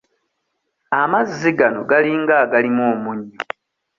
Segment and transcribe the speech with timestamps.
[1.01, 3.37] Amazzi gano galinga agalimu omunnyo.